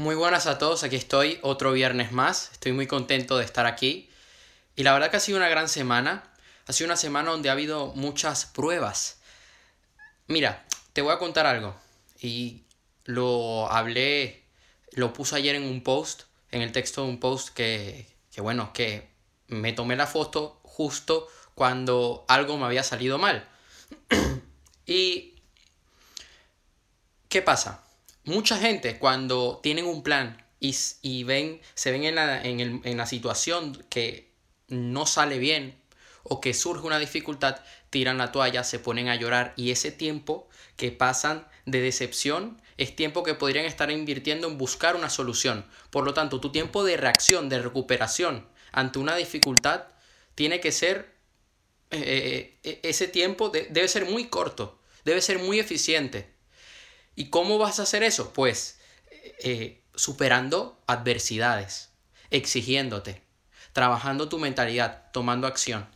[0.00, 4.08] Muy buenas a todos, aquí estoy otro viernes más, estoy muy contento de estar aquí
[4.74, 6.24] y la verdad que ha sido una gran semana,
[6.66, 9.18] ha sido una semana donde ha habido muchas pruebas.
[10.26, 11.76] Mira, te voy a contar algo
[12.18, 12.62] y
[13.04, 14.42] lo hablé,
[14.92, 18.72] lo puse ayer en un post, en el texto de un post que, que bueno,
[18.72, 19.10] que
[19.48, 23.46] me tomé la foto justo cuando algo me había salido mal.
[24.86, 25.34] y
[27.28, 27.84] ¿qué pasa?
[28.30, 33.84] Mucha gente cuando tienen un plan y, ven, se ven en la, en la situación
[33.90, 34.30] que
[34.68, 35.76] no sale bien
[36.22, 37.56] o que surge una dificultad,
[37.90, 42.94] tiran la toalla, se ponen a llorar y ese tiempo que pasan de decepción es
[42.94, 45.66] tiempo que podrían estar invirtiendo en buscar una solución.
[45.90, 49.86] Por lo tanto, tu tiempo de reacción, de recuperación ante una dificultad,
[50.36, 51.16] tiene que ser,
[51.90, 56.29] eh, eh, ese tiempo debe ser muy corto, debe ser muy eficiente.
[57.16, 58.32] ¿Y cómo vas a hacer eso?
[58.32, 58.78] Pues
[59.42, 61.90] eh, superando adversidades,
[62.30, 63.22] exigiéndote,
[63.72, 65.86] trabajando tu mentalidad, tomando acción.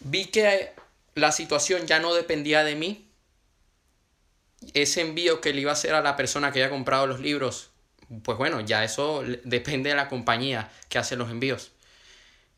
[0.00, 0.72] Vi que
[1.14, 3.06] la situación ya no dependía de mí.
[4.74, 7.70] Ese envío que le iba a hacer a la persona que había comprado los libros,
[8.22, 11.72] pues bueno, ya eso depende de la compañía que hace los envíos.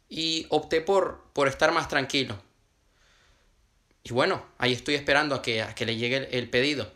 [0.09, 2.37] Y opté por, por estar más tranquilo.
[4.05, 6.93] Y bueno, ahí estoy esperando a que, a que le llegue el pedido.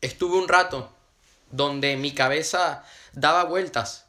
[0.00, 0.92] Estuve un rato
[1.50, 4.06] donde mi cabeza daba vueltas,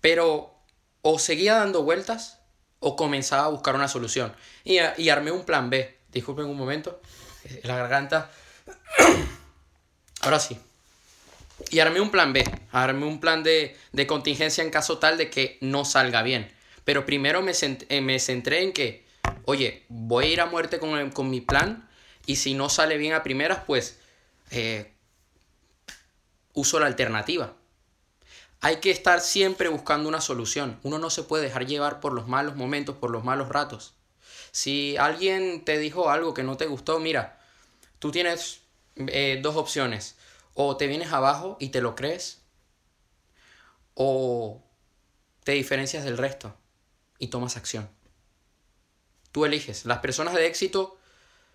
[0.00, 0.54] pero
[1.02, 2.38] o seguía dando vueltas
[2.78, 4.34] o comenzaba a buscar una solución.
[4.62, 5.98] Y, y armé un plan B.
[6.12, 7.00] Disculpen un momento,
[7.44, 8.30] eh, la garganta.
[10.20, 10.58] Ahora sí.
[11.70, 12.44] Y armé un plan B.
[12.70, 16.52] Armé un plan de, de contingencia en caso tal de que no salga bien.
[16.84, 19.03] Pero primero me, eh, me centré en que,
[19.46, 21.88] oye, voy a ir a muerte con, con mi plan.
[22.26, 23.98] Y si no sale bien a primeras, pues
[24.50, 24.92] eh,
[26.54, 27.54] uso la alternativa.
[28.60, 30.80] Hay que estar siempre buscando una solución.
[30.82, 33.94] Uno no se puede dejar llevar por los malos momentos, por los malos ratos.
[34.52, 37.38] Si alguien te dijo algo que no te gustó, mira,
[37.98, 38.60] tú tienes
[38.96, 40.16] eh, dos opciones.
[40.54, 42.40] O te vienes abajo y te lo crees,
[43.94, 44.62] o
[45.42, 46.54] te diferencias del resto
[47.18, 47.88] y tomas acción.
[49.34, 49.84] Tú eliges.
[49.84, 50.96] Las personas de éxito,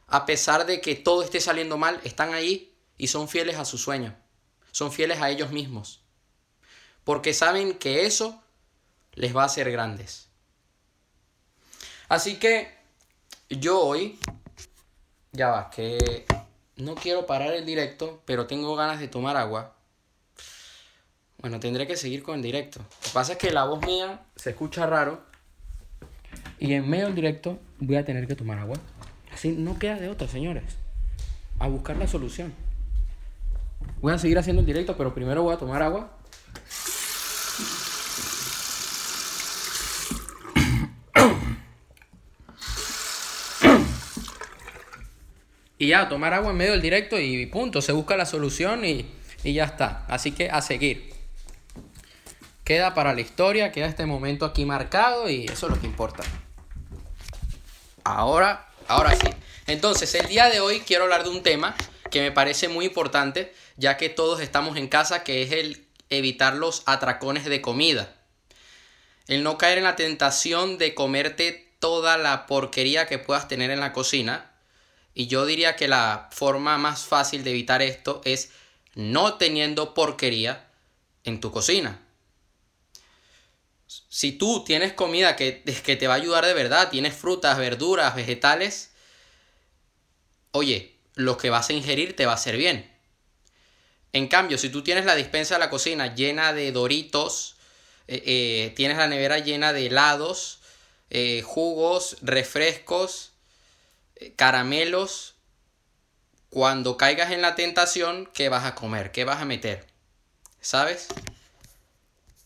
[0.05, 3.79] a pesar de que todo esté saliendo mal, están ahí y son fieles a su
[3.79, 4.15] sueño.
[4.71, 6.03] Son fieles a ellos mismos
[7.09, 8.39] porque saben que eso
[9.13, 10.29] les va a hacer grandes.
[12.07, 12.71] Así que
[13.49, 14.19] yo hoy,
[15.31, 16.27] ya va, que
[16.75, 19.75] no quiero parar el directo, pero tengo ganas de tomar agua.
[21.39, 22.77] Bueno, tendré que seguir con el directo.
[22.77, 25.23] Lo que pasa es que la voz mía se escucha raro.
[26.59, 28.77] Y en medio del directo voy a tener que tomar agua.
[29.33, 30.63] Así no queda de otra, señores.
[31.59, 32.53] A buscar la solución.
[34.01, 36.19] Voy a seguir haciendo el directo, pero primero voy a tomar agua
[45.81, 49.05] Y ya, tomar agua en medio del directo y punto, se busca la solución y,
[49.45, 50.05] ya está.
[50.09, 51.13] Así que a seguir.
[52.65, 56.23] Queda para la historia, queda este momento aquí marcado y eso es lo que importa.
[58.03, 59.27] Ahora, ahora sí.
[59.67, 61.75] Entonces, el día de hoy quiero hablar de un tema
[62.09, 66.55] que me parece muy importante, ya que todos estamos en casa, que es el evitar
[66.55, 68.15] los atracones de comida.
[69.27, 73.79] El no caer en la tentación de comerte toda la porquería que puedas tener en
[73.79, 74.51] la cocina
[75.13, 78.51] y yo diría que la forma más fácil de evitar esto es
[78.95, 80.67] no teniendo porquería
[81.23, 81.99] en tu cocina.
[84.19, 88.15] Si tú tienes comida que, que te va a ayudar de verdad, tienes frutas, verduras,
[88.15, 88.91] vegetales,
[90.51, 92.93] oye, lo que vas a ingerir te va a hacer bien.
[94.11, 97.55] En cambio, si tú tienes la dispensa de la cocina llena de doritos,
[98.09, 100.59] eh, eh, tienes la nevera llena de helados,
[101.09, 103.31] eh, jugos, refrescos,
[104.35, 105.35] caramelos,
[106.49, 109.13] cuando caigas en la tentación, ¿qué vas a comer?
[109.13, 109.87] ¿Qué vas a meter?
[110.59, 111.07] ¿Sabes?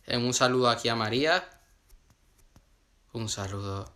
[0.05, 1.49] Un saludo aquí a María.
[3.13, 3.93] Un saludo.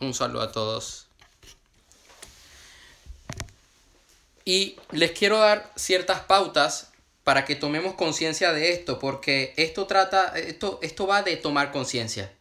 [0.00, 1.06] Un saludo a todos.
[4.44, 6.90] Y les quiero dar ciertas pautas
[7.22, 12.32] para que tomemos conciencia de esto, porque esto trata, esto, esto va de tomar conciencia.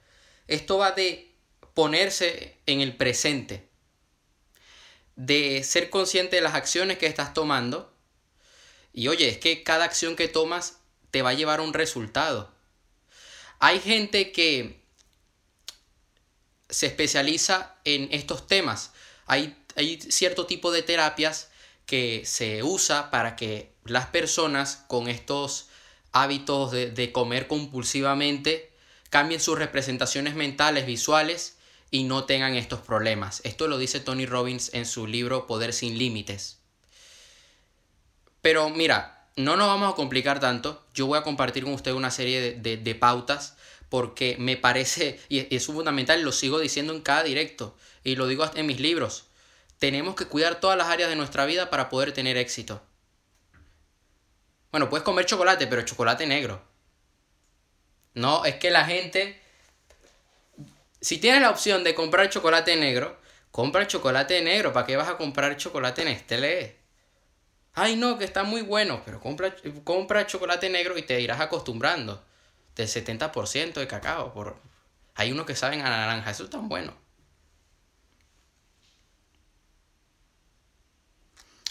[0.47, 1.31] Esto va de
[1.75, 3.69] ponerse en el presente,
[5.15, 7.93] de ser consciente de las acciones que estás tomando.
[8.93, 10.79] Y oye, es que cada acción que tomas
[11.11, 12.52] te va a llevar a un resultado.
[13.65, 14.83] Hay gente que
[16.67, 18.91] se especializa en estos temas.
[19.25, 21.47] Hay, hay cierto tipo de terapias
[21.85, 25.69] que se usa para que las personas con estos
[26.11, 28.73] hábitos de, de comer compulsivamente
[29.09, 31.55] cambien sus representaciones mentales, visuales
[31.89, 33.39] y no tengan estos problemas.
[33.45, 36.57] Esto lo dice Tony Robbins en su libro Poder sin Límites.
[38.41, 40.83] Pero mira, no nos vamos a complicar tanto.
[40.93, 43.55] Yo voy a compartir con usted una serie de, pautas
[43.89, 48.49] porque me parece, y es fundamental, lo sigo diciendo en cada directo y lo digo
[48.55, 49.25] en mis libros.
[49.79, 52.81] Tenemos que cuidar todas las áreas de nuestra vida para poder tener éxito.
[54.71, 56.61] Bueno, puedes comer chocolate, pero chocolate negro.
[58.15, 59.43] No, es que la gente
[61.03, 63.17] si tienes la opción de comprar chocolate negro,
[63.51, 64.71] compra chocolate negro.
[64.71, 66.77] ¿Para qué vas a comprar chocolate Nestlé?
[67.73, 72.23] Ay, no, que está muy bueno, pero compra, compra chocolate negro y te irás acostumbrando.
[72.75, 74.33] Del 70% de cacao.
[74.33, 74.57] Por...
[75.15, 76.93] Hay unos que saben a naranja, eso es tan bueno.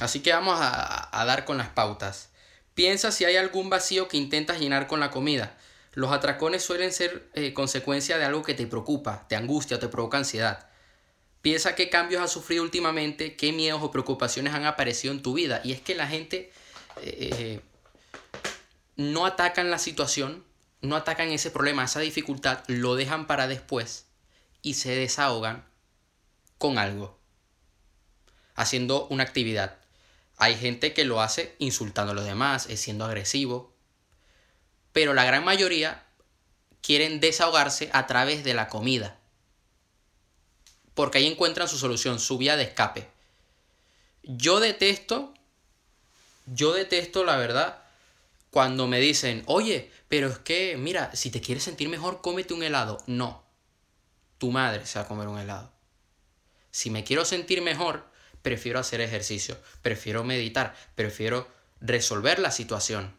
[0.01, 2.31] Así que vamos a, a dar con las pautas.
[2.75, 5.57] Piensa si hay algún vacío que intentas llenar con la comida.
[5.93, 10.19] Los atracones suelen ser eh, consecuencia de algo que te preocupa, te angustia, te provoca
[10.19, 10.67] ansiedad.
[11.43, 15.61] Piensa qué cambios has sufrido últimamente, qué miedos o preocupaciones han aparecido en tu vida.
[15.65, 16.53] Y es que la gente
[17.03, 17.61] eh, eh,
[18.97, 20.45] no atacan la situación,
[20.83, 24.07] no atacan ese problema, esa dificultad, lo dejan para después
[24.63, 25.65] y se desahogan
[26.59, 27.19] con algo,
[28.55, 29.79] haciendo una actividad.
[30.37, 33.75] Hay gente que lo hace insultando a los demás, siendo agresivo,
[34.93, 36.05] pero la gran mayoría
[36.83, 39.19] quieren desahogarse a través de la comida.
[40.95, 43.09] Porque ahí encuentran su solución, su vía de escape.
[44.23, 45.35] Yo detesto,
[46.47, 47.83] yo detesto la verdad,
[48.51, 52.63] cuando me dicen, oye, pero es que, mira, si te quieres sentir mejor, cómete un
[52.63, 53.03] helado.
[53.07, 53.43] No,
[54.39, 55.73] tu madre se va a comer un helado.
[56.71, 58.05] Si me quiero sentir mejor,
[58.43, 61.49] prefiero hacer ejercicio, prefiero meditar, prefiero
[61.81, 63.15] resolver la situación.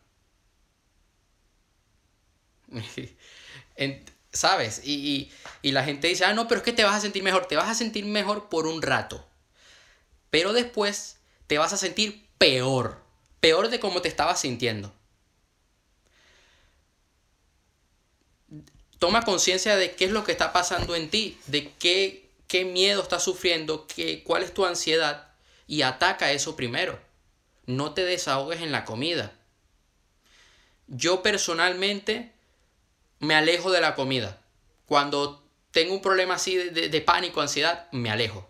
[4.33, 4.81] ¿Sabes?
[4.83, 5.31] Y,
[5.61, 7.45] la gente dice, ah, no, pero es que te vas a sentir mejor.
[7.45, 9.23] Te vas a sentir mejor por un rato.
[10.31, 12.99] Pero después te vas a sentir peor.
[13.39, 14.91] Peor de cómo te estabas sintiendo.
[18.97, 23.03] Toma conciencia de qué es lo que está pasando en ti, de qué, qué miedo
[23.03, 25.27] estás sufriendo, qué, cuál es tu ansiedad
[25.67, 26.99] y ataca eso primero.
[27.65, 29.33] No te desahogues en la comida.
[30.87, 32.32] Yo personalmente
[33.23, 34.41] me alejo de la comida.
[34.85, 38.49] Cuando tengo un problema así de, pánico, ansiedad, me alejo.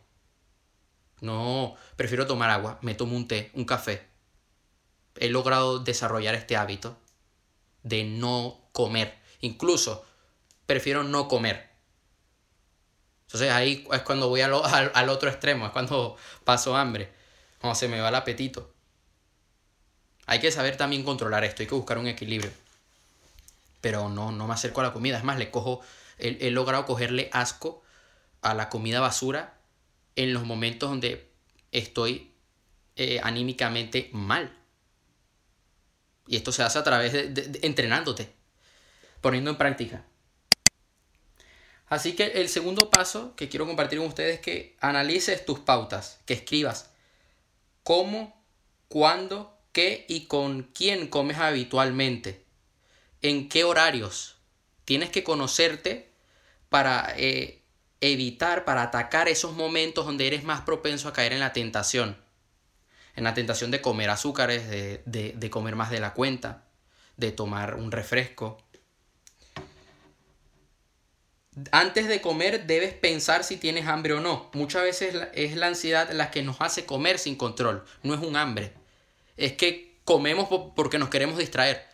[1.22, 4.06] No, prefiero tomar agua, me tomo un té, un café.
[5.16, 6.98] He logrado desarrollar este hábito
[7.84, 9.18] de no comer.
[9.40, 10.06] Incluso
[10.66, 11.70] prefiero no comer.
[13.28, 14.54] Entonces ahí es cuando voy al,
[14.94, 17.12] al, otro extremo, es cuando paso hambre,
[17.60, 18.74] cuando se me va el apetito.
[20.26, 22.52] Hay que saber también controlar esto, hay que buscar un equilibrio
[23.84, 25.18] pero no, no me acerco a la comida.
[25.18, 25.82] Es más, le cojo,
[26.18, 27.84] he, logrado cogerle asco
[28.42, 29.60] a la comida basura
[30.16, 31.30] en los momentos donde
[31.74, 32.32] estoy
[32.96, 34.58] eh, anímicamente mal.
[36.28, 38.32] Y esto se hace a través de, entrenándote,
[39.20, 40.06] poniendo en práctica.
[41.88, 46.22] Así que el segundo paso que quiero compartir con ustedes es que analices tus pautas,
[46.26, 46.90] que escribas
[47.84, 48.42] cómo,
[48.88, 52.43] cuándo, qué y con quién comes habitualmente
[53.24, 54.36] en qué horarios.
[54.86, 56.12] Tienes que conocerte
[56.70, 57.64] para eh,
[58.02, 62.18] evitar, para atacar esos momentos donde eres más propenso a caer en la tentación.
[63.16, 66.66] En la tentación de comer azúcares, de, de comer más de la cuenta,
[67.18, 68.58] de tomar un refresco.
[71.72, 74.50] Antes de comer debes pensar si tienes hambre o no.
[74.54, 77.86] Muchas veces es la ansiedad la que nos hace comer sin control.
[78.02, 78.74] No es un hambre.
[79.38, 81.93] Es que comemos porque nos queremos distraer.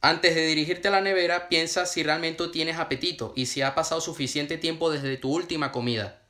[0.00, 4.00] Antes de dirigirte a la nevera, piensa si realmente tienes apetito y si ha pasado
[4.00, 6.22] suficiente tiempo desde tu última comida.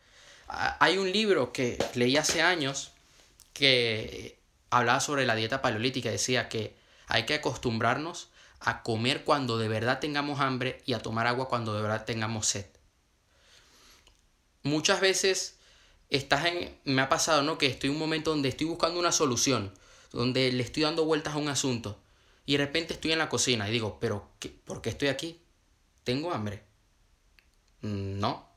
[0.48, 2.92] Hay un libro que leí hace años
[3.52, 4.38] que
[4.70, 6.10] hablaba sobre la dieta paleolítica.
[6.10, 6.74] Decía que
[7.08, 11.74] hay que acostumbrarnos a comer cuando de verdad tengamos hambre y a tomar agua cuando
[11.74, 12.66] de verdad tengamos sed.
[14.62, 15.58] Muchas veces
[16.08, 17.58] estás en, me ha pasado, ¿no?
[17.58, 19.74] Que estoy en un momento donde estoy buscando una solución,
[20.10, 22.00] donde le estoy dando vueltas a un asunto
[22.48, 25.38] y de repente estoy en la cocina y digo, pero qué, ¿por qué estoy aquí?
[26.02, 26.62] ¿Tengo hambre?
[27.82, 28.48] Mm, no.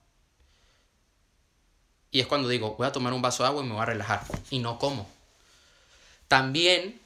[2.10, 3.88] Y es cuando digo, voy a tomar un vaso de agua y me voy a
[3.88, 4.24] relajar.
[4.50, 5.10] Y no como.
[6.30, 7.02] También,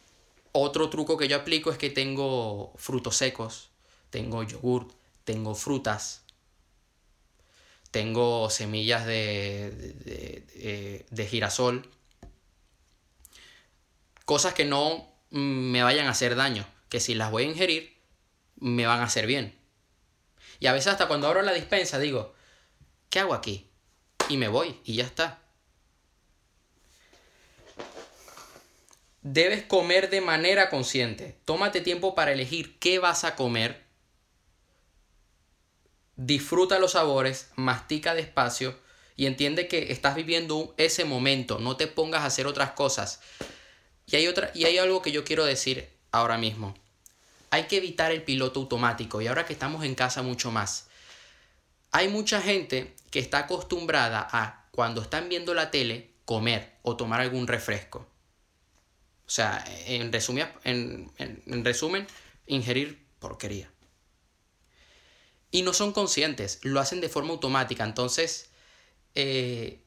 [0.51, 3.69] otro truco que yo aplico es que tengo frutos secos,
[4.11, 4.87] tengo yogur,
[5.23, 6.21] tengo frutas,
[7.89, 11.89] tengo semillas de, de, de girasol,
[14.25, 16.63] cosas que no mm, me vayan a hacer daño,
[16.95, 17.93] que si las voy a ingerir,
[18.55, 19.53] me van a hacer bien.
[20.61, 22.33] Y a veces hasta cuando abro la dispensa digo,
[23.09, 23.69] ¿qué hago aquí?
[24.29, 25.41] Y me voy y ya está.
[29.23, 31.37] Debes comer de manera consciente.
[31.43, 33.83] Tómate tiempo para elegir qué vas a comer.
[36.15, 38.79] Disfruta los sabores, mastica despacio
[39.17, 41.59] y entiende que estás viviendo ese momento.
[41.59, 43.19] No te pongas a hacer otras cosas.
[44.05, 46.73] Y hay, otra, y hay algo que yo quiero decir ahora mismo.
[47.55, 50.87] Hay que evitar el piloto automático y ahora que estamos en casa mucho más.
[51.91, 57.21] Hay mucha gente que está acostumbrada a, cuando están viendo la tele, comer o tomar
[57.21, 57.99] algún refresco.
[59.25, 60.11] O sea, en,
[60.65, 62.05] en, resumen,
[62.45, 63.71] ingerir porquería.
[65.49, 67.85] Y no son conscientes, lo hacen de forma automática.
[67.85, 68.49] Entonces,
[69.13, 69.79] eh,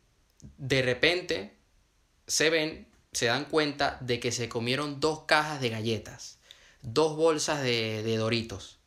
[0.57, 1.55] de repente,
[2.27, 6.38] se ven, se dan cuenta de que se comieron dos cajas de galletas,
[6.83, 8.79] dos bolsas de, de doritos.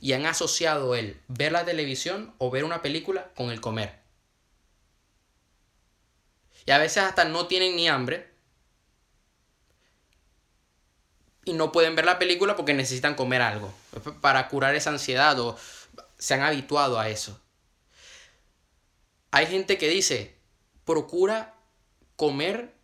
[0.00, 3.98] Y han asociado el ver la televisión o ver una película con el comer.
[6.66, 8.36] Y a veces hasta no tienen ni hambre,
[11.46, 13.72] y no pueden ver la película porque necesitan comer algo
[14.20, 15.56] para curar esa ansiedad o
[16.18, 17.40] se han habituado a eso.
[19.30, 20.36] Hay gente que dice,
[20.84, 21.54] procura
[22.16, 22.74] comer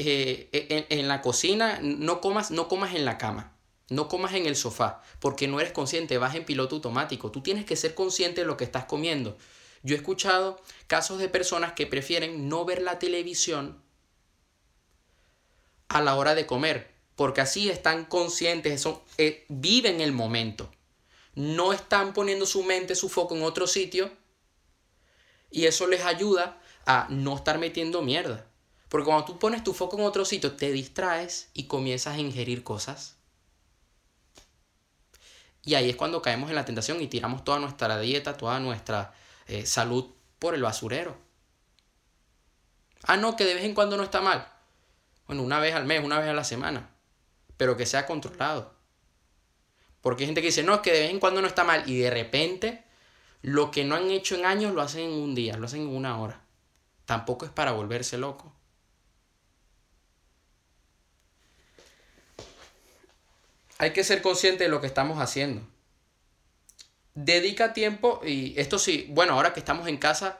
[0.00, 3.56] eh, en, en, la cocina, no comas, no comas en la cama,
[3.88, 7.30] no comas en el sofá, porque no eres consciente, vas en piloto automático.
[7.30, 9.36] Tú tienes que ser consciente de lo que estás comiendo.
[9.82, 13.82] Yo he escuchado casos de personas que prefieren no ver la televisión
[15.88, 18.86] a la hora de comer, porque así están conscientes,
[19.18, 20.70] eh, viven el momento.
[21.34, 24.10] No están poniendo su mente, su foco en otro sitio
[25.50, 28.49] y eso les ayuda a no estar metiendo mierda.
[28.90, 32.62] Porque cuando tú pones tu foco en otro sitio, te distraes y comienzas a ingerir
[32.62, 33.16] cosas.
[35.64, 39.14] Y ahí es cuando caemos en la tentación y tiramos toda nuestra dieta, toda nuestra
[39.46, 41.16] eh, salud por el basurero.
[43.04, 44.46] Ah, no, que de vez en cuando no está mal.
[45.26, 46.90] Bueno, una vez al mes, una vez a la semana
[47.60, 48.72] pero que sea controlado.
[50.00, 51.82] Porque hay gente que dice, no, es que de vez en cuando no está mal
[51.86, 52.84] y de repente
[53.42, 55.94] lo que no han hecho en años lo hacen en un día, lo hacen en
[55.94, 56.40] una hora.
[57.04, 58.54] Tampoco es para volverse loco.
[63.80, 65.66] Hay que ser consciente de lo que estamos haciendo.
[67.14, 70.38] Dedica tiempo, y esto sí, bueno, ahora que estamos en casa,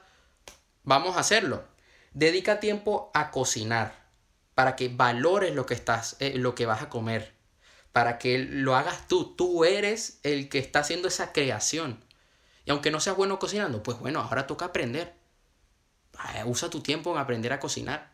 [0.82, 1.64] vamos a hacerlo.
[2.12, 3.94] Dedica tiempo a cocinar
[4.54, 7.32] para que valores lo que estás, eh, lo que vas a comer,
[7.92, 9.34] para que lo hagas tú.
[9.34, 12.04] Tú eres el que está haciendo esa creación.
[12.66, 15.14] Y aunque no seas bueno cocinando, pues bueno, ahora toca aprender.
[16.18, 18.12] Ah, usa tu tiempo en aprender a cocinar.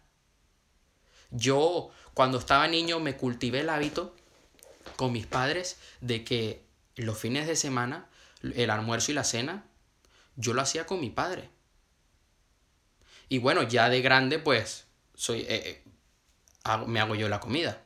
[1.33, 4.15] Yo, cuando estaba niño, me cultivé el hábito
[4.97, 6.65] con mis padres de que
[6.97, 8.07] los fines de semana,
[8.43, 9.65] el almuerzo y la cena,
[10.37, 11.51] yo lo hacía con mi padre.
[13.29, 15.83] Y bueno, ya de grande, pues, soy, eh, eh,
[16.87, 17.83] me hago yo la comida.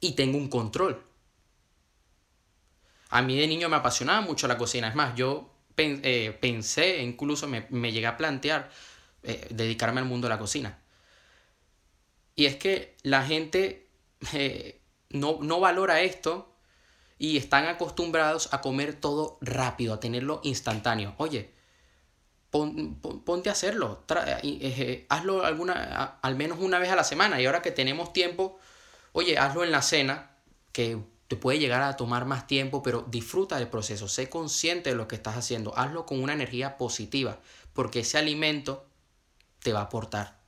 [0.00, 1.04] Y tengo un control.
[3.10, 4.88] A mí de niño me apasionaba mucho la cocina.
[4.88, 8.70] Es más, yo eh, pensé, incluso me, llegué a plantear
[9.50, 10.78] dedicarme al mundo de la cocina.
[12.34, 13.81] Y es que la gente
[14.32, 16.54] eh, no, no valora esto
[17.18, 21.14] y están acostumbrados a comer todo rápido, a tenerlo instantáneo.
[21.18, 21.52] Oye,
[22.50, 24.04] ponte a hacerlo.
[24.42, 27.40] Eh, hazlo alguna, al menos una vez a la semana.
[27.40, 28.58] Y ahora que tenemos tiempo,
[29.12, 30.36] oye, hazlo en la cena,
[30.72, 30.98] que
[31.28, 34.08] te puede llegar a tomar más tiempo, pero disfruta del proceso.
[34.08, 35.76] Sé consciente de lo que estás haciendo.
[35.78, 37.38] Hazlo con una energía positiva,
[37.72, 38.84] porque ese alimento
[39.60, 40.41] te va a aportar.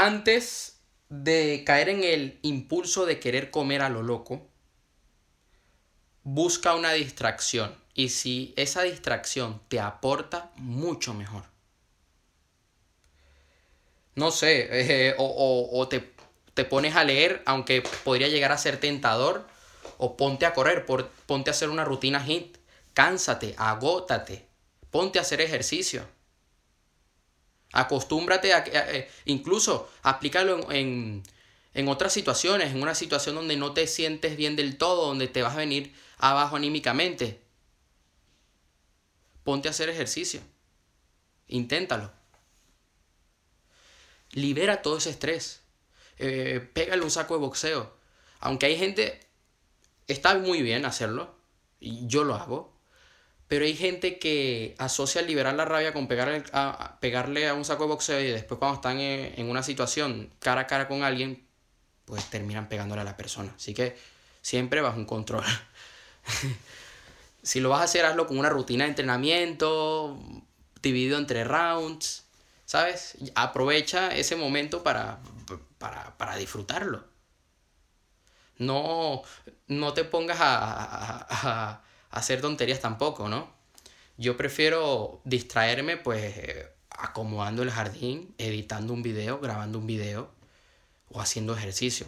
[0.00, 0.78] Antes
[1.08, 4.46] de caer en el impulso de querer comer a lo loco,
[6.22, 11.42] busca una distracción y si esa distracción te aporta, mucho mejor.
[14.14, 16.12] No sé, eh, o, te,
[16.54, 19.48] te, pones a leer, aunque podría llegar a ser tentador,
[19.96, 20.86] o ponte a correr,
[21.26, 22.56] ponte a hacer una rutina HIT,
[22.94, 24.46] cánsate, agótate,
[24.92, 26.06] ponte a hacer ejercicio.
[27.72, 31.22] Acostúmbrate a, eh, incluso aplícalo en,
[31.74, 35.42] en otras situaciones, en una situación donde no te sientes bien del todo, donde te
[35.42, 37.40] vas a venir abajo anímicamente.
[39.44, 40.40] Ponte a hacer ejercicio.
[41.46, 42.12] Inténtalo.
[44.32, 45.62] Libera todo ese estrés.
[46.18, 47.96] Eh, pégale un saco de boxeo.
[48.40, 49.20] Aunque hay gente,
[50.06, 51.34] está muy bien hacerlo.
[51.80, 52.77] Y yo lo hago.
[53.48, 57.84] Pero hay gente que asocia liberar la rabia con pegarle a, pegarle a un saco
[57.84, 61.46] de boxeo y después cuando están en, una situación cara a cara con alguien,
[62.04, 63.54] pues terminan pegándole a la persona.
[63.56, 63.96] Así que
[64.42, 65.44] siempre bajo un control.
[67.42, 70.18] si lo vas a hacer, hazlo con una rutina de entrenamiento,
[70.82, 72.26] dividido entre rounds,
[72.66, 73.16] ¿sabes?
[73.34, 75.20] Aprovecha ese momento para,
[76.18, 77.02] para, disfrutarlo.
[78.58, 79.22] No,
[79.68, 83.50] no te pongas a hacer tonterías tampoco, ¿no?
[84.16, 86.34] Yo prefiero distraerme pues
[86.90, 90.30] acomodando el jardín, editando un video, grabando un video
[91.10, 92.06] o haciendo ejercicio.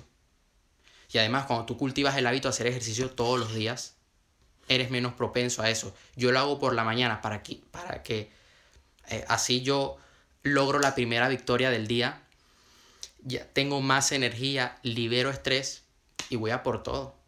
[1.13, 3.95] Y además cuando tú cultivas el hábito de hacer ejercicio todos los días,
[4.69, 5.95] eres menos propenso a eso.
[6.17, 8.31] Yo lo hago por la mañana para que, para que
[9.09, 9.97] eh, así yo
[10.43, 12.23] logro la primera victoria del día,
[13.23, 15.83] ya tengo más energía, libero estrés
[16.31, 17.20] y voy a por todo.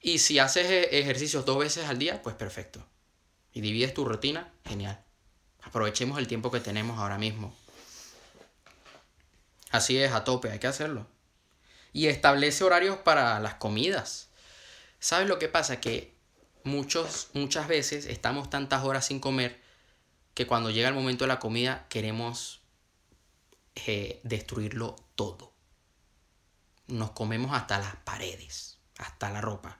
[0.00, 2.84] Y si haces e-, ejercicios dos veces al día, pues perfecto.
[3.52, 5.02] Y divides tu rutina, genial.
[5.62, 7.54] Aprovechemos el tiempo que tenemos ahora mismo.
[9.70, 11.06] Así es, a tope, hay que hacerlo.
[11.92, 14.28] Y establece horarios para las comidas.
[14.98, 15.80] ¿Sabes lo que pasa?
[15.80, 16.14] Que
[16.64, 19.60] muchos, muchas veces estamos tantas horas sin comer
[20.34, 22.60] que cuando llega el momento de la comida queremos
[23.74, 25.52] eh, destruirlo todo.
[26.86, 29.78] Nos comemos hasta las paredes, hasta la ropa.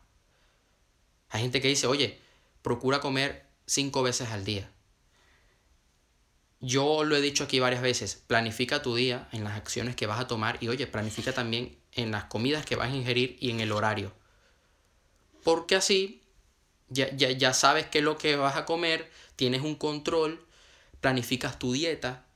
[1.31, 2.19] Hay gente que dice, oye,
[2.63, 4.71] procura comer cinco veces al día.
[6.61, 10.21] Yo lo he dicho aquí varias veces, planifica tu día en las acciones que vas
[10.21, 13.61] a tomar y oye, planifica también en las comidas que vas a ingerir y en
[13.61, 14.13] el horario.
[15.43, 16.23] Porque así
[16.89, 20.45] ya, ya, ya sabes qué es lo que vas a comer, tienes un control,
[21.01, 22.27] planificas tu dieta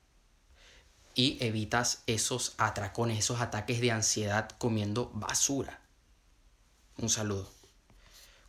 [1.15, 5.81] y evitas esos atracones, esos ataques de ansiedad comiendo basura.
[6.97, 7.54] Un saludo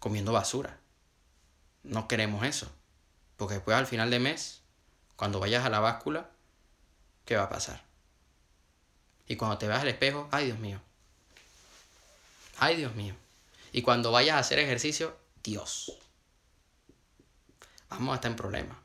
[0.05, 0.77] comiendo basura.
[1.81, 2.71] No queremos eso.
[3.37, 4.61] Porque después al final de mes,
[5.15, 6.29] cuando vayas a la báscula,
[7.25, 7.81] ¿qué va a pasar?
[9.27, 10.79] Y cuando te veas al espejo, ay Dios mío.
[12.59, 13.15] Ay Dios mío.
[13.71, 15.91] Y cuando vayas a hacer ejercicio, Dios.
[17.89, 18.77] Vamos a estar en problemas.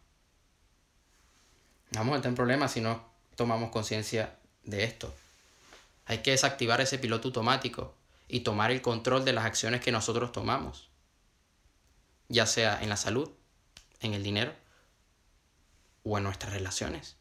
[1.90, 3.04] Vamos a estar en problemas si no
[3.36, 5.14] tomamos conciencia de esto.
[6.06, 7.94] Hay que desactivar ese piloto automático
[8.26, 10.89] y tomar el control de las acciones que nosotros tomamos
[12.30, 13.28] ya sea en la salud,
[14.00, 14.54] en el dinero
[16.04, 17.16] o en nuestras relaciones.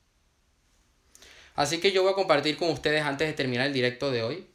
[1.56, 4.48] Así que yo voy a compartir con ustedes antes de terminar el directo de hoy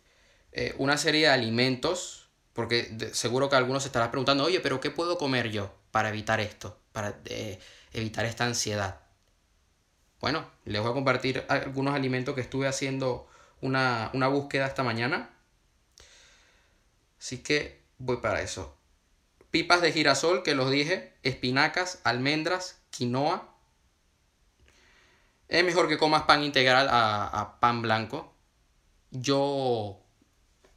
[0.53, 4.91] eh, una serie de alimentos, porque seguro que algunos se estarán preguntando, oye, pero ¿qué
[4.91, 7.59] puedo comer yo para evitar esto, para eh,
[7.93, 9.01] evitar esta ansiedad?
[10.21, 13.29] Bueno, les voy a compartir algunos alimentos que estuve haciendo
[13.61, 15.31] una, una búsqueda esta mañana.
[17.19, 18.79] Así que voy para eso
[19.55, 23.55] pipas de girasol, que los dije, espinacas, almendras, quinoa.
[25.47, 28.35] Es mejor que comas pan integral a, pan blanco.
[29.13, 30.03] Yo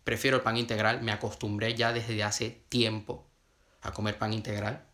[0.03, 3.25] prefiero el pan integral, me acostumbré ya desde hace tiempo
[3.81, 4.85] a comer pan integral.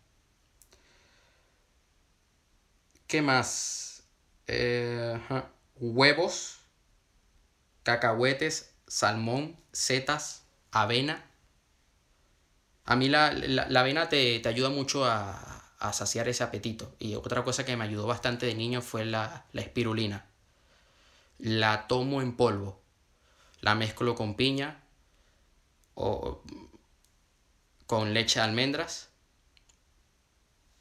[3.06, 4.04] ¿Qué más?
[4.48, 5.20] Eh,
[5.76, 6.60] huevos,
[7.84, 11.33] cacahuetes, salmón, setas, avena
[12.86, 13.28] a mí la,
[13.76, 15.50] avena te, ayuda mucho a,
[15.92, 16.96] saciar ese apetito.
[17.00, 20.26] Y otra cosa que me ayudó bastante de niño fue la, la espirulina.
[21.40, 22.82] La tomo en polvo.
[23.60, 24.82] La mezclo con piña
[25.96, 26.42] o
[27.86, 29.10] con leche de almendras.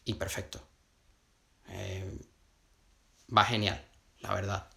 [0.05, 0.62] Y perfecto.
[1.69, 2.19] Eh,
[3.37, 3.85] va genial,
[4.21, 4.69] la verdad.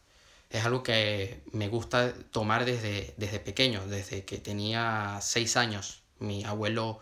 [0.50, 6.04] Es algo que me gusta tomar desde, desde pequeño, desde que tenía 6 años.
[6.20, 7.02] Mi abuelo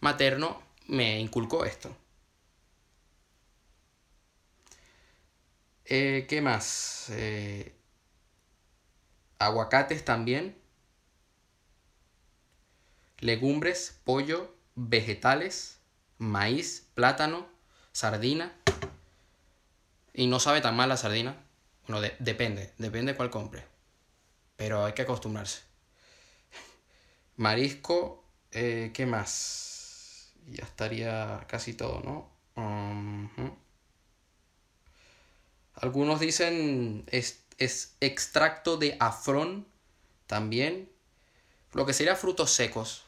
[0.00, 1.94] materno me inculcó esto.
[5.84, 7.08] Eh, ¿Qué más?
[7.10, 7.74] Eh,
[9.38, 10.56] aguacates también.
[13.18, 15.78] Legumbres, pollo, vegetales,
[16.18, 17.46] maíz, plátano,
[17.92, 18.54] sardina.
[20.14, 21.36] Y no sabe tan mal la sardina.
[21.88, 23.66] Bueno, depende, depende cuál compre.
[24.56, 25.62] Pero hay que acostumbrarse.
[27.36, 29.69] Marisco, eh, ¿qué más?
[30.50, 32.30] Ya estaría casi todo, ¿no?
[35.74, 39.66] Algunos dicen es, es extracto de afrón
[40.26, 40.90] también.
[41.72, 43.04] Lo que sería frutos secos.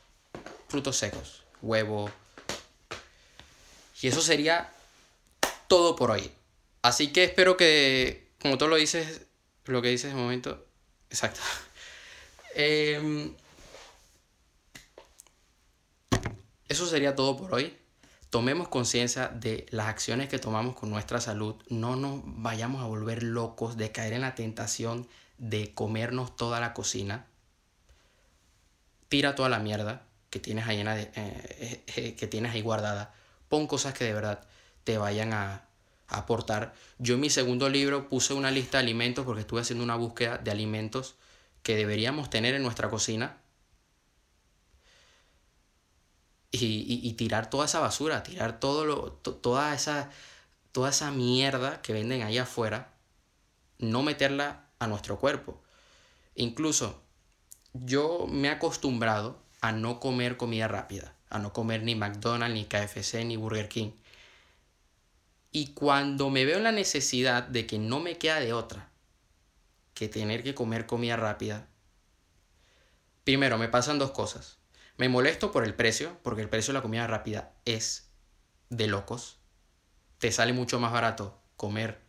[0.68, 1.44] Frutos secos.
[1.60, 2.10] Huevo.
[4.00, 4.72] Y eso sería
[5.68, 6.30] todo por hoy.
[6.82, 9.22] Así que espero que, como tú lo dices,
[9.66, 10.66] lo que dices de momento.
[11.10, 11.40] Exacto.
[12.54, 13.32] Eh,
[16.72, 17.76] eso sería todo por hoy.
[18.30, 21.56] tomemos conciencia de las acciones que tomamos con nuestra salud.
[21.68, 25.06] No nos vayamos a volver locos de caer en la tentación
[25.36, 27.26] de comernos toda la cocina.
[29.10, 33.14] Tira toda la mierda que tienes ahí, eh, eh, eh, que tienes ahí guardada.
[33.50, 34.46] Pon cosas que de verdad
[34.84, 35.68] te vayan a,
[36.08, 36.74] aportar.
[36.98, 40.36] Yo en mi segundo libro puse una lista de alimentos porque estuve haciendo una búsqueda
[40.36, 41.14] de alimentos
[41.62, 43.38] que deberíamos tener en nuestra cocina
[46.52, 50.10] y, tirar toda esa basura, tirar todo lo, toda, esa,
[50.70, 52.92] toda esa mierda que venden ahí afuera,
[53.78, 55.60] no meterla a nuestro cuerpo.
[56.34, 57.02] Incluso
[57.72, 62.64] yo me he acostumbrado a no comer comida rápida, a no comer ni McDonald's, ni
[62.66, 63.92] KFC, ni Burger King.
[65.50, 68.90] Y cuando me veo en la necesidad de que no me queda de otra
[69.94, 71.68] que tener que comer comida rápida,
[73.24, 74.61] primero me pasan dos cosas.
[74.96, 78.08] Me molesto por el precio, porque el precio de la comida rápida es
[78.70, 79.38] de locos.
[80.18, 82.00] Te sale mucho más barato comer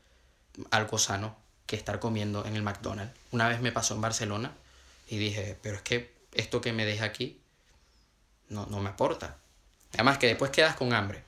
[0.72, 3.18] algo sano que estar comiendo en el McDonald's.
[3.32, 4.54] Una vez me pasó en Barcelona
[5.08, 7.42] y dije, pero es que esto que me deja aquí
[8.50, 9.38] no, no me aporta.
[9.94, 11.24] Además que después quedas con hambre.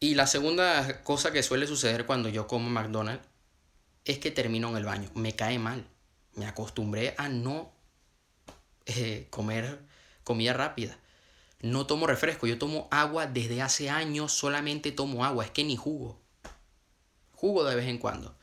[0.00, 3.26] Y la segunda cosa que suele suceder cuando yo como McDonald's
[4.04, 5.10] es que termino en el baño.
[5.14, 5.86] Me cae mal.
[6.38, 7.72] Me acostumbré a no
[8.86, 9.80] eh, comer
[10.24, 10.98] comida rápida.
[11.60, 12.46] No tomo refresco.
[12.46, 14.32] Yo tomo agua desde hace años.
[14.32, 15.44] Solamente tomo agua.
[15.44, 16.20] Es que ni jugo.
[17.32, 18.36] Jugo de vez en cuando.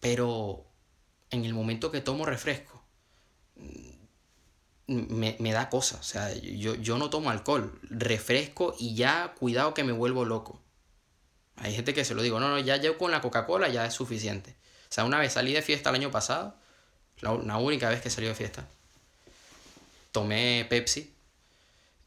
[0.00, 0.66] Pero
[1.30, 2.84] en el momento que tomo refresco,
[4.86, 6.00] me, da cosas.
[6.00, 10.60] O sea, yo, yo no tomo alcohol, refresco y ya cuidado que me vuelvo loco.
[11.56, 13.94] Hay gente que se lo digo, no, no, ya yo con la Coca-Cola ya es
[13.94, 14.56] suficiente.
[14.90, 16.56] O sea, una vez salí de fiesta el año pasado,
[17.22, 18.66] la, única vez que salí de fiesta,
[20.10, 21.14] tomé Pepsi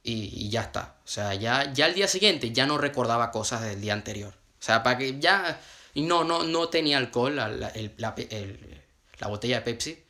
[0.03, 0.97] y, ya está.
[1.03, 4.33] O sea, ya, ya el día siguiente ya no recordaba cosas del día anterior.
[4.59, 5.59] O sea, para que ya...
[5.93, 10.03] Y no, no, no tenía alcohol la, la, la botella de Pepsi,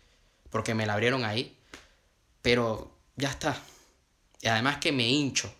[0.50, 1.56] porque me la abrieron ahí.
[2.42, 3.56] Pero ya está.
[4.42, 5.54] Y además que me hincho.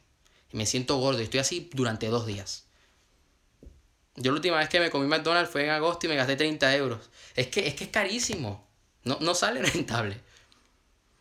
[0.52, 1.22] Y me siento gordo.
[1.22, 2.66] Y estoy así durante dos días.
[4.16, 6.76] Yo la última vez que me comí McDonald's fue en agosto y me gasté 30
[6.76, 7.10] euros.
[7.36, 8.65] Es que es, que es carísimo.
[9.06, 10.20] No, no sale rentable.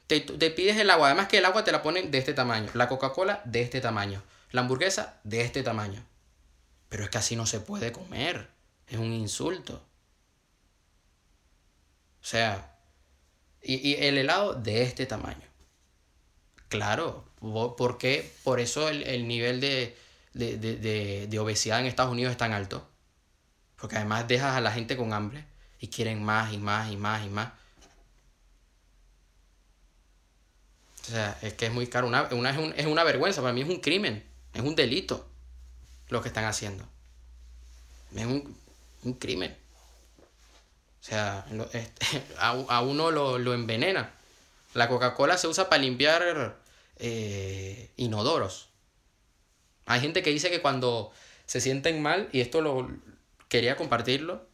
[0.07, 1.09] Te, te, pides el agua.
[1.09, 2.71] Además que el agua te la ponen de este tamaño.
[2.75, 4.23] La Coca-Cola de este tamaño.
[4.51, 6.05] La hamburguesa de este tamaño.
[6.89, 8.51] Pero es que así no se puede comer.
[8.89, 9.83] Es un insulto.
[12.21, 12.77] O sea,
[13.63, 15.55] y, y el helado de este tamaño.
[16.69, 17.25] Claro,
[17.77, 19.97] porque por eso el, nivel de,
[20.33, 22.89] de, obesidad en Estados Unidos es tan alto.
[23.77, 25.45] Porque además dejas a la gente con hambre
[25.79, 27.53] y quieren más y más y más y más.
[31.07, 32.07] O sea, es que es muy caro.
[32.07, 32.29] Una,
[32.77, 35.29] es, una vergüenza, para mí es un crimen, es un delito
[36.09, 36.87] lo que están haciendo.
[38.15, 38.57] Es un,
[39.19, 39.57] crimen.
[41.01, 41.47] O sea,
[42.39, 44.13] a, uno lo, lo envenena.
[44.73, 46.57] La Coca-Cola se usa para limpiar
[46.99, 48.69] eh, inodoros.
[49.87, 51.13] Hay gente que dice que cuando
[51.47, 52.89] se sienten mal, y esto lo
[53.49, 54.47] quería compartirlo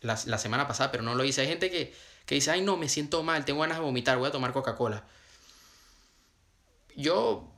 [0.00, 1.42] la, semana pasada, pero no lo hice.
[1.42, 1.94] Hay gente que,
[2.28, 5.04] dice, ay no, me siento mal, tengo ganas de vomitar, voy a tomar Coca-Cola.
[6.96, 7.50] Yo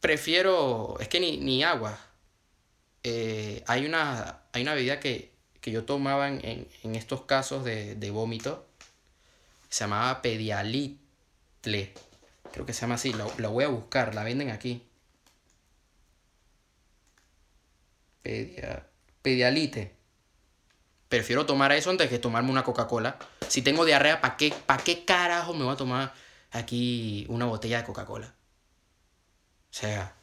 [0.00, 1.98] prefiero, es que ni, agua.
[3.02, 5.30] Eh, hay, una, hay una bebida que,
[5.62, 8.66] yo tomaba en, estos casos de, de vómito,
[9.70, 11.94] se llamaba Pedialitle.
[12.52, 13.12] Creo que se llama así.
[13.12, 14.14] La, voy a buscar.
[14.14, 14.82] La venden aquí.
[18.22, 18.86] Pedia,
[19.22, 19.94] pedialite.
[21.08, 23.18] Prefiero tomar eso antes que tomarme una Coca-Cola.
[23.48, 26.14] Si tengo diarrea, ¿para qué, ¿para qué carajo me voy a tomar
[26.50, 28.34] aquí una botella de Coca-Cola?
[29.70, 30.14] O sea,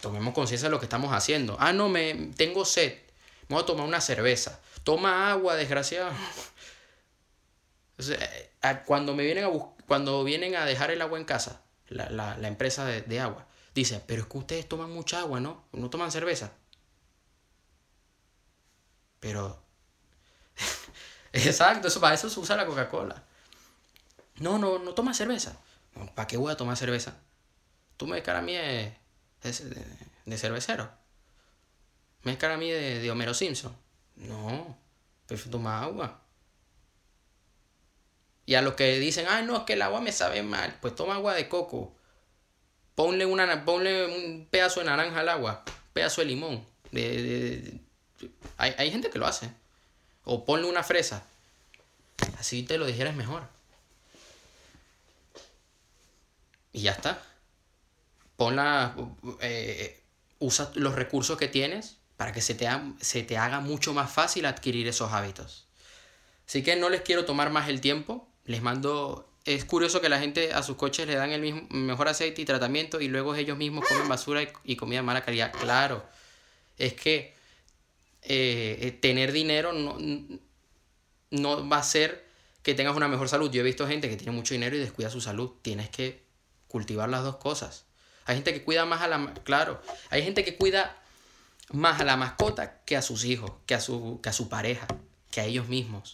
[0.00, 1.56] tomemos conciencia de lo que estamos haciendo.
[1.58, 2.98] Ah, no, me tengo sed.
[3.48, 4.60] Me voy a tomar una cerveza.
[4.84, 6.12] Toma agua, desgraciado.
[7.98, 8.50] Eh,
[8.86, 9.50] cuando me vienen a
[9.86, 14.28] cuando vienen a dejar el agua en casa, la, empresa de, agua, dice, pero es
[14.28, 15.64] que ustedes toman mucha agua, ¿no?
[15.72, 16.52] No toman cerveza.
[19.18, 19.60] Pero...
[21.32, 23.24] Exacto, eso, para eso se usa la Coca-Cola.
[24.40, 25.56] No, no, no toma cerveza.
[26.14, 27.14] ¿Para qué voy a tomar cerveza?
[27.96, 28.96] Tú me cara a mí de,
[30.24, 30.90] de, cervecero.
[32.22, 33.76] Me cara a mí de, de Homero Simpson.
[34.16, 34.78] No,
[35.26, 36.22] prefiero tomar agua.
[38.46, 40.94] Y a los que dicen, ay, no, es que el agua me sabe mal, pues
[40.94, 41.94] toma agua de coco.
[42.94, 46.66] Ponle, una, ponle un pedazo de naranja al agua, pedazo de limón.
[46.90, 47.78] De,
[48.56, 49.50] Hay, hay, gente que lo hace.
[50.24, 51.24] O ponle una fresa.
[52.38, 53.59] Así te lo dijeras mejor.
[56.72, 57.22] Y ya está.
[58.36, 58.96] ponla,
[59.40, 60.02] eh,
[60.38, 62.68] usa los recursos que tienes para que se te,
[63.00, 65.66] se te haga mucho más fácil adquirir esos hábitos.
[66.46, 69.26] Así que no les quiero tomar más el tiempo, les mando...
[69.46, 72.44] Es curioso que la gente a sus coches le dan el mismo, mejor aceite y
[72.44, 75.50] tratamiento y luego ellos mismos comen basura y, comida de mala calidad.
[75.52, 76.04] Claro,
[76.76, 77.34] es que
[78.22, 79.96] eh, eh, tener dinero no,
[81.30, 82.26] no va a ser
[82.62, 83.50] que tengas una mejor salud.
[83.50, 85.52] Yo he visto gente que tiene mucho dinero y descuida su salud.
[85.62, 86.22] Tienes que
[86.70, 87.84] cultivar las dos cosas.
[88.24, 89.34] Hay gente que cuida más a la...
[89.44, 90.96] Claro, hay gente que cuida
[91.72, 94.86] más a la mascota que a sus hijos, que a su, que a su pareja,
[95.30, 96.10] que a ellos mismos.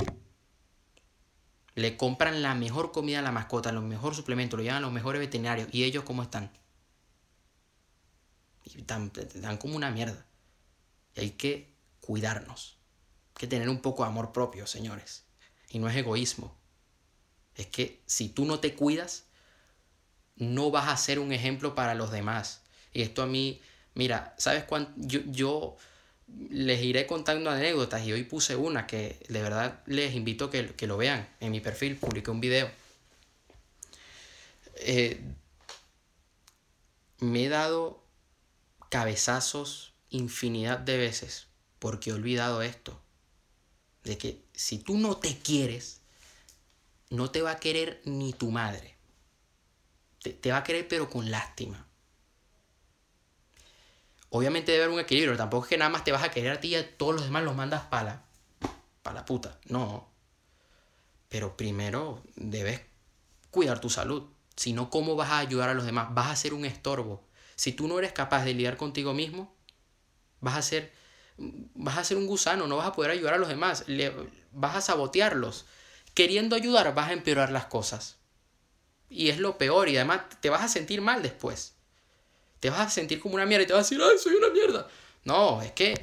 [1.75, 4.93] Le compran la mejor comida a la mascota, los mejores suplementos, lo llevan a los
[4.93, 5.69] mejores veterinarios.
[5.73, 6.51] ¿Y ellos cómo están?
[8.65, 10.27] Y dan, dan como una mierda.
[11.15, 12.79] Y hay que cuidarnos.
[13.35, 15.25] Hay que tener un poco de amor propio, señores.
[15.69, 16.57] Y no es egoísmo.
[17.55, 19.26] Es que si tú no te cuidas,
[20.37, 22.63] no vas a ser un ejemplo para los demás.
[22.93, 23.61] Y esto a mí,
[23.95, 24.93] mira, ¿sabes cuánto?
[24.97, 25.77] Yo, yo
[26.51, 30.75] les iré contando anécdotas y hoy puse una que de verdad les invito a que,
[30.75, 31.29] que lo vean.
[31.41, 32.71] En mi perfil publiqué un video.
[34.77, 35.21] Eh,
[37.19, 38.03] me he dado
[38.91, 41.47] cabezazos infinidad de veces
[41.79, 43.01] porque he olvidado esto.
[44.05, 46.01] De que si tú no te quieres,
[47.11, 48.96] no te va a querer ni tu madre.
[50.35, 51.87] Te, va a querer pero con lástima.
[54.31, 56.61] Obviamente debe haber un equilibrio, tampoco es que nada más te vas a querer a
[56.61, 58.27] ti y a todos los demás los mandas para
[59.07, 59.57] para la puta.
[59.69, 60.09] No.
[61.29, 62.81] Pero primero debes
[63.53, 64.25] cuidar tu salud.
[64.57, 66.13] Si no, ¿cómo vas a ayudar a los demás?
[66.13, 67.23] Vas a ser un estorbo.
[67.55, 69.55] Si tú no eres capaz de lidiar contigo mismo,
[70.41, 70.93] vas a ser,
[71.39, 74.13] vas a ser un gusano, no vas a poder ayudar a los demás, Le,
[74.51, 75.67] vas a sabotearlos.
[76.15, 78.16] Queriendo ayudar, vas a empeorar las cosas.
[79.09, 81.77] Y es lo peor, y además te vas a sentir mal después
[82.61, 84.49] te vas a sentir como una mierda y te vas a decir, ay, soy una
[84.51, 84.89] mierda.
[85.25, 85.99] No, es que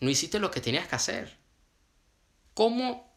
[0.00, 1.36] no hiciste lo que tenías que hacer.
[2.54, 3.12] ¿Cómo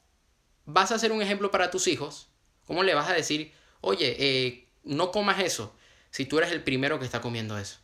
[0.66, 2.28] vas a ser un ejemplo para tus hijos?
[2.66, 5.74] ¿Cómo le vas a decir, oye, eh, no comas eso
[6.10, 7.78] si tú eres el primero que está comiendo eso?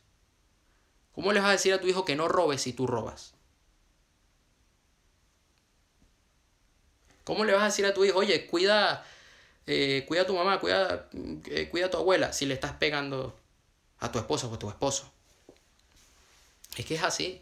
[1.14, 3.34] ¿Cómo le vas a decir a tu hijo que no robes si tú robas?
[7.24, 9.06] ¿Cómo le vas a decir a tu hijo, oye, cuida,
[9.68, 11.10] eh, cuida a tu mamá, cuida,
[11.48, 13.38] eh, cuida a tu abuela si le estás pegando
[14.00, 15.12] a tu esposa o a tu esposo.
[16.78, 17.42] Es que es así.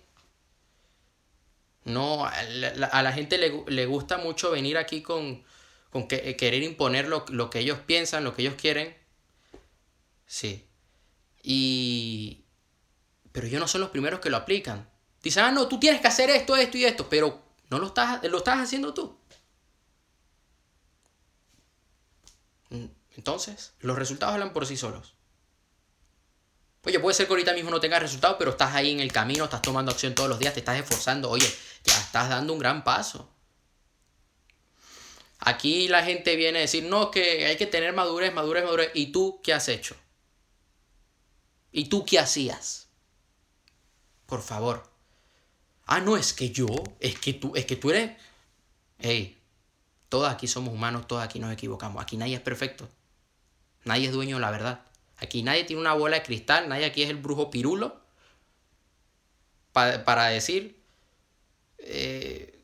[1.83, 5.43] No, a la, gente le, gusta mucho venir aquí con,
[5.91, 8.97] con que, eh, querer imponer lo, lo, que ellos piensan, lo que ellos quieren.
[10.25, 10.65] Sí.
[11.43, 12.43] Y...
[13.31, 14.89] Pero ellos no son los primeros que lo aplican.
[15.21, 18.23] Dicen, ah, no, tú tienes que hacer esto, esto y esto, pero no lo estás,
[18.23, 19.15] lo estás haciendo tú.
[23.15, 25.15] Entonces, los resultados hablan por sí solos.
[26.83, 29.45] Oye, puede ser que ahorita mismo no tengas resultados, pero estás ahí en el camino,
[29.45, 31.29] estás tomando acción todos los días, te estás esforzando.
[31.29, 31.51] Oye,
[31.83, 33.29] ya estás dando un gran paso.
[35.39, 38.91] Aquí la gente viene a decir, no, que hay que tener madurez, madurez, madurez.
[38.93, 39.95] ¿Y tú qué has hecho?
[41.71, 42.87] ¿Y tú qué hacías?
[44.25, 44.89] Por favor.
[45.85, 46.67] Ah, no, es que yo,
[46.99, 48.11] es que tú, es que tú eres...
[48.97, 49.37] Hey,
[50.09, 52.01] todos aquí somos humanos, todos aquí nos equivocamos.
[52.01, 52.87] Aquí nadie es perfecto.
[53.85, 54.81] Nadie es dueño de la verdad.
[55.17, 58.01] Aquí nadie tiene una bola de cristal, nadie aquí es el brujo pirulo
[59.71, 60.81] para, decir,
[61.79, 62.61] eh,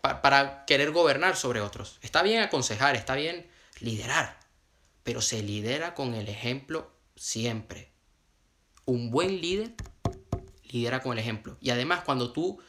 [0.00, 1.98] para querer gobernar sobre otros.
[2.02, 3.48] Está bien aconsejar, está bien
[3.80, 4.38] liderar,
[5.02, 7.90] pero se lidera con el ejemplo siempre.
[8.84, 9.74] Un buen líder
[10.64, 11.56] lidera con el ejemplo.
[11.60, 12.60] Y además cuando tú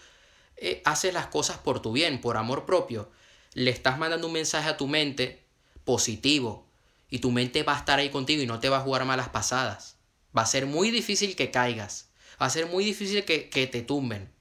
[0.57, 3.11] eh, haces las cosas por tu bien, por amor propio,
[3.53, 5.43] le estás mandando un mensaje a tu mente
[5.83, 6.70] positivo,
[7.11, 9.29] y tu mente va a estar ahí contigo y no te va a jugar malas
[9.29, 9.97] pasadas.
[10.35, 12.09] Va a ser muy difícil que caigas.
[12.41, 14.31] Va a ser muy difícil que, te tumben.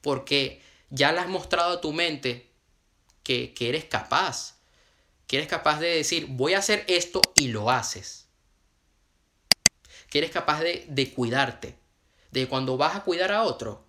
[0.00, 2.50] Porque ya le has mostrado a tu mente
[3.22, 4.56] que, eres capaz.
[5.26, 8.26] Que eres capaz de decir, voy a hacer esto y lo haces.
[10.08, 11.76] Que eres capaz de, de cuidarte.
[12.30, 13.84] De cuando vas a cuidar a otro,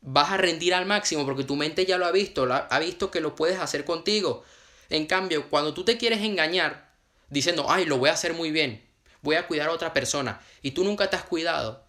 [0.00, 3.20] vas a rendir al máximo porque tu mente ya lo ha visto, ha visto que
[3.20, 4.42] lo puedes hacer contigo.
[4.90, 6.94] En cambio, cuando tú te quieres engañar
[7.30, 8.82] diciendo, ay, lo voy a hacer muy bien,
[9.22, 11.84] voy a cuidar a otra persona, y tú nunca te has cuidado,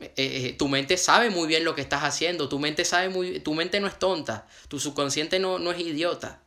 [0.00, 3.40] eh, eh, tu mente sabe muy bien lo que estás haciendo, tu mente sabe muy
[3.40, 6.42] tu mente no es tonta, tu subconsciente no, no es idiota,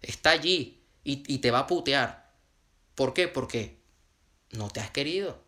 [0.00, 2.30] está allí y, y te va a putear.
[2.94, 3.26] ¿Por qué?
[3.28, 3.80] Porque
[4.52, 5.42] no te has querido.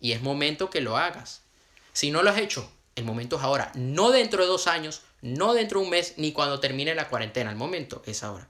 [0.00, 1.42] Y es momento que lo hagas.
[1.92, 5.54] Si no lo has hecho, el momento es ahora, no dentro de dos años, no
[5.54, 7.50] dentro de un mes, ni cuando termine la cuarentena.
[7.50, 8.46] El momento es ahora.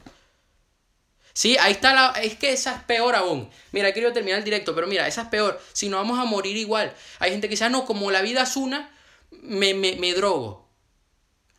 [1.32, 2.20] Sí, ahí está la...
[2.20, 3.48] Es que esa es peor aún.
[3.70, 5.60] Mira, quiero terminar el directo, pero mira, esa es peor.
[5.72, 6.92] Si no vamos a morir igual.
[7.20, 8.90] Hay gente que dice, ah, no, como la vida es una,
[9.30, 10.68] me, me, me drogo.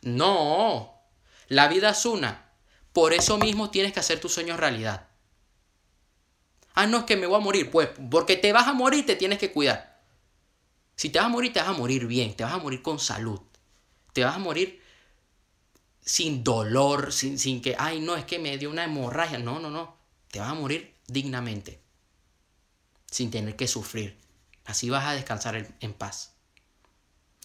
[0.02, 1.00] No,
[1.48, 2.50] la vida es una.
[2.92, 5.06] Por eso mismo tienes que hacer tus sueños realidad.
[6.74, 7.70] Ah, no es que me voy a morir.
[7.70, 9.89] Pues, porque te vas a morir, te tienes que cuidar.
[11.00, 12.98] Si te vas a morir, te vas a morir bien, te vas a morir con
[12.98, 13.40] salud.
[14.12, 14.82] Te vas a morir
[16.04, 19.38] sin dolor, sin, sin que, ay, no, es que me dio una hemorragia.
[19.38, 19.96] No, no, no.
[20.30, 21.78] Te vas a morir dignamente,
[23.10, 24.14] sin tener que sufrir.
[24.66, 26.34] Así vas a descansar en, paz.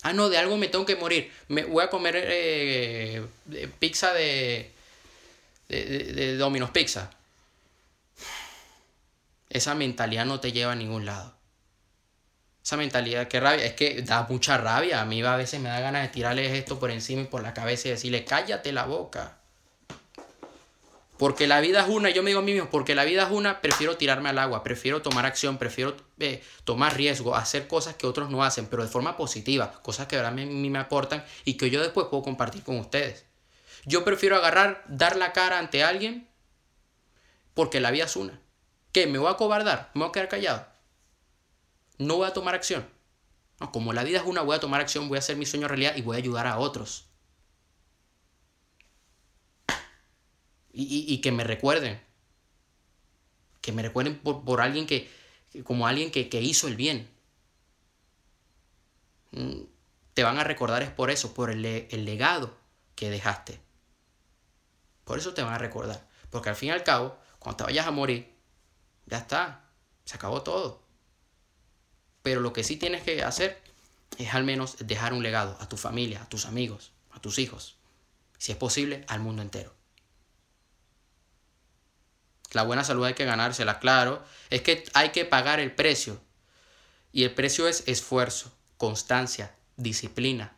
[0.02, 1.32] Ah, no, de algo me tengo que morir.
[1.48, 3.26] Me voy a comer eh,
[3.80, 4.70] pizza de,
[5.70, 7.10] de, de, de Domino's Pizza.
[9.50, 11.35] Esa mentalidad no te lleva a ningún lado.
[12.66, 15.00] Esa mentalidad, qué rabia, es que da mucha rabia.
[15.00, 17.54] A mí a veces me da ganas de tirarles esto por encima y por la
[17.54, 19.38] cabeza y decirle, cállate la boca.
[21.20, 23.30] Porque la vida es una, yo me digo a mí mismo, porque la vida es
[23.30, 28.08] una, prefiero tirarme al agua, prefiero tomar acción, prefiero eh, tomar riesgo, hacer cosas que
[28.08, 31.70] otros no hacen, pero de forma positiva, cosas que a mí me aportan y que
[31.70, 33.26] yo después puedo compartir con ustedes.
[33.86, 36.28] Yo prefiero agarrar, dar la cara ante alguien,
[37.54, 38.42] porque la vida es una.
[38.92, 39.06] ¿Qué?
[39.06, 39.92] ¿Me voy a cobardar?
[39.94, 40.75] ¿Me voy a quedar callado?
[41.98, 42.88] No voy a tomar acción.
[43.60, 45.68] No, como la vida es una, voy a tomar acción, voy a hacer mi sueño
[45.68, 47.08] realidad y voy a ayudar a otros.
[50.78, 52.02] Y, que me recuerden.
[53.62, 55.10] Que me recuerden por, alguien que,
[55.64, 57.10] como alguien que, hizo el bien.
[59.32, 59.62] Mm,
[60.14, 62.58] te van a recordar es por eso, por el, el legado
[62.96, 63.58] que dejaste.
[65.06, 66.06] Por eso te van a recordar.
[66.30, 68.36] Porque al fin y al cabo, cuando te vayas a morir,
[69.06, 69.70] ya está.
[70.04, 70.85] Se acabó todo.
[72.26, 73.62] Pero lo que sí tienes que hacer
[74.18, 77.76] es al menos dejar un legado a tu familia, a tus amigos, a tus hijos.
[78.40, 79.76] Si es posible, al mundo entero.
[82.52, 84.26] La buena salud hay que ganársela, claro.
[84.50, 86.20] Es que hay que pagar el precio.
[87.12, 90.58] Y el precio es esfuerzo, constancia, disciplina,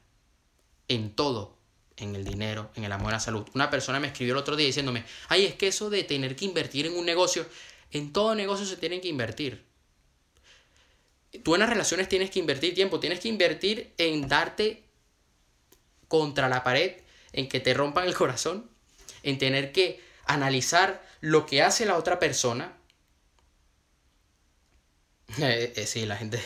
[0.87, 1.57] en todo,
[1.97, 3.45] en el dinero, en el amor la salud.
[3.55, 6.45] Una persona me escribió el otro día diciéndome, ay, es que eso de tener que
[6.45, 7.45] invertir en un negocio,
[7.91, 9.66] en todo negocio se tiene que invertir
[11.43, 14.83] tú en las relaciones tienes que invertir tiempo, tienes que invertir en darte
[16.07, 17.01] contra la pared,
[17.33, 18.69] en que te rompan el corazón,
[19.23, 22.73] en tener que analizar lo que hace la otra persona.
[25.39, 26.39] Eh, eh, sí, la gente...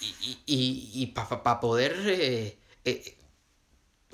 [0.00, 2.56] Y, y, para poder eh,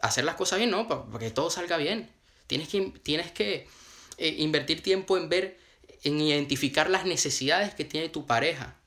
[0.01, 0.89] hacer las cosas bien, ¿no?
[0.89, 2.11] Para que todo salga bien.
[2.47, 3.69] Tienes que, tienes que
[4.17, 5.61] invertir tiempo en ver,
[6.03, 8.79] en identificar las necesidades que tiene tu pareja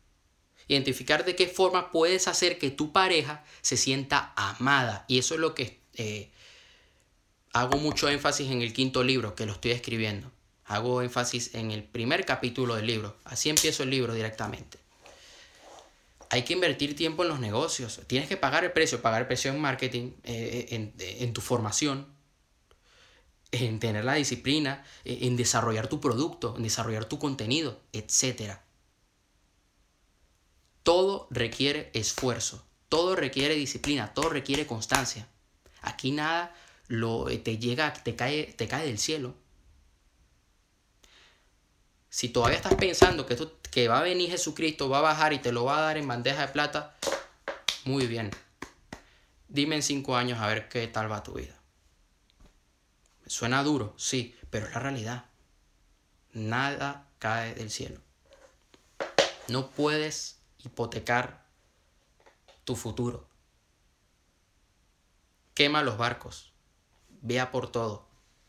[0.67, 5.05] identificar de qué forma puedes hacer que tu pareja se sienta amada.
[5.07, 6.29] Y eso es lo que eh,
[7.53, 10.31] hago mucho énfasis en el quinto libro que lo estoy escribiendo.
[10.65, 13.17] Hago énfasis en el primer capítulo del libro.
[13.23, 14.77] Así empiezo el libro directamente.
[16.29, 18.01] Hay que invertir tiempo en los negocios.
[18.07, 22.05] Tienes que pagar el precio, pagar el precio en marketing, eh, en, en tu formación,
[23.51, 28.66] en tener la disciplina, en desarrollar tu producto, en desarrollar tu contenido, etcétera.
[30.87, 35.27] Todo requiere esfuerzo, todo requiere disciplina, todo requiere constancia.
[35.81, 36.55] Aquí nada
[36.87, 39.35] lo, eh, te llega, te cae, te cae del cielo.
[42.09, 45.39] Si todavía estás pensando que, esto, que va a venir Jesucristo, va a bajar y
[45.39, 46.95] te lo va a dar en bandeja de plata,
[47.83, 48.31] muy bien.
[49.49, 51.59] Dime en cinco años a ver qué tal va tu vida.
[53.25, 55.25] Suena duro, sí, pero es la realidad.
[56.31, 57.99] Nada cae del cielo.
[59.49, 61.45] No puedes hipotecar
[62.63, 63.27] tu futuro.
[65.53, 66.53] Quema los barcos,
[67.21, 68.05] vea por todo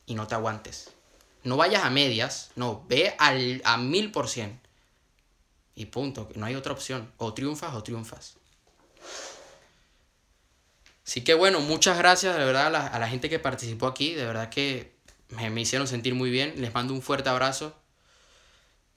[0.07, 0.91] y no te aguantes.
[1.45, 4.61] No vayas a medias, no, ve al, a mil por cien.
[5.75, 7.13] Y punto, no hay otra opción.
[7.17, 8.37] O triunfas o triunfas.
[11.07, 14.15] Así que bueno, muchas gracias de verdad a la, gente que participó aquí.
[14.15, 14.93] De verdad que
[15.29, 16.55] me, me, hicieron sentir muy bien.
[16.57, 17.75] Les mando un fuerte abrazo.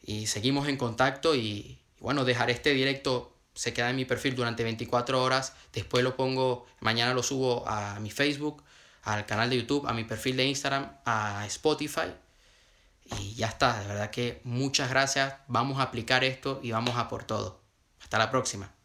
[0.01, 4.63] Y seguimos en contacto y, bueno, dejaré este directo, se queda en mi perfil durante
[4.63, 8.63] 24 horas, después lo pongo, mañana lo subo a mi Facebook,
[9.03, 12.13] al canal de YouTube, a mi perfil de Instagram, a Spotify.
[13.19, 17.07] Y ya está, de verdad que muchas gracias, vamos a aplicar esto y vamos a
[17.07, 17.61] por todo.
[18.01, 18.80] Hasta la próxima.